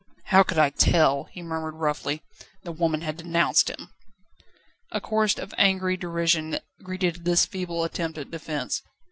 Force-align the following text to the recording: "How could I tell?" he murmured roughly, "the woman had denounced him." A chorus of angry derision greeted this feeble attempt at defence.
"How 0.23 0.41
could 0.41 0.57
I 0.57 0.71
tell?" 0.71 1.25
he 1.25 1.43
murmured 1.43 1.75
roughly, 1.75 2.23
"the 2.63 2.71
woman 2.71 3.01
had 3.01 3.17
denounced 3.17 3.69
him." 3.69 3.89
A 4.89 4.99
chorus 4.99 5.37
of 5.37 5.53
angry 5.59 5.95
derision 5.95 6.57
greeted 6.81 7.23
this 7.23 7.45
feeble 7.45 7.83
attempt 7.83 8.17
at 8.17 8.31
defence. 8.31 8.81